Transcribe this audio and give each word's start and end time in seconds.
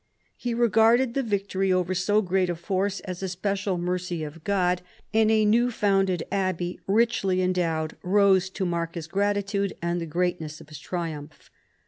He 0.35 0.55
regarded 0.55 1.13
the 1.13 1.21
victory 1.21 1.71
over 1.71 1.93
so 1.93 2.23
great 2.23 2.49
a 2.49 2.55
force 2.55 3.01
as 3.01 3.21
a 3.21 3.29
special 3.29 3.77
mercy 3.77 4.23
of 4.23 4.43
God, 4.43 4.81
and 5.13 5.29
a 5.29 5.45
new 5.45 5.69
founded 5.69 6.23
abbey, 6.31 6.79
richly 6.87 7.39
endowed, 7.43 7.95
rose 8.01 8.49
to 8.49 8.65
mark 8.65 8.95
his 8.95 9.05
gratitude 9.05 9.77
and 9.79 10.01
the 10.01 10.07
greatness 10.07 10.59
of 10.59 10.69
his 10.69 10.79
triumph. 10.79 11.51